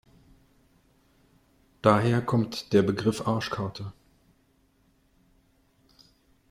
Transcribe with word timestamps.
Daher 1.83 2.23
kommt 2.23 2.73
der 2.73 2.81
Begriff 2.81 3.27
Arschkarte. 3.27 3.93